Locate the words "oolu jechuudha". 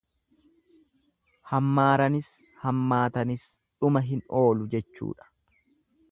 4.41-5.29